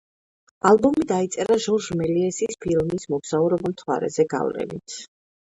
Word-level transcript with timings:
ალბომი 0.69 1.05
დაიწერა 1.11 1.57
ჟორჟ 1.65 1.89
მელიესის 1.99 2.57
ფილმის 2.65 3.07
„მოგზაურობა 3.15 3.73
მთვარეზე“ 3.75 4.27
გავლენით. 4.35 4.99